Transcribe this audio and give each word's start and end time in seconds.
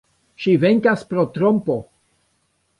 Ŝi 0.45 0.55
venkas 0.63 1.05
pro 1.13 1.27
trompo. 1.37 1.79